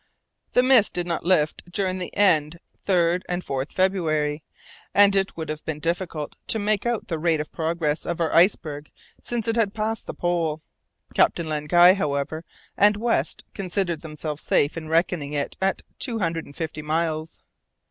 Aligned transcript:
The 0.53 0.63
mist 0.63 0.95
did 0.95 1.05
not 1.05 1.25
lift 1.27 1.71
during 1.71 1.99
the 1.99 2.11
2nd, 2.17 2.57
3rd, 2.87 3.21
and 3.29 3.45
4th 3.45 3.69
of 3.69 3.69
February, 3.69 4.41
and 4.95 5.15
it 5.15 5.37
would 5.37 5.47
have 5.47 5.63
been 5.63 5.77
difficult 5.77 6.35
to 6.47 6.57
make 6.57 6.87
out 6.87 7.07
the 7.07 7.19
rate 7.19 7.39
of 7.39 7.51
progress 7.51 8.03
of 8.07 8.19
our 8.19 8.33
iceberg 8.33 8.89
since 9.21 9.47
it 9.47 9.55
had 9.55 9.75
passed 9.75 10.07
the 10.07 10.15
pole. 10.15 10.63
Captain 11.13 11.47
Len 11.47 11.65
Guy, 11.67 11.93
however, 11.93 12.43
and 12.75 12.97
West, 12.97 13.43
considered 13.53 14.01
themselves 14.01 14.41
safe 14.41 14.75
in 14.75 14.89
reckoning 14.89 15.33
it 15.33 15.55
at 15.61 15.83
two 15.99 16.17
hundred 16.17 16.47
and 16.47 16.55
fifty 16.55 16.81
miles. 16.81 17.43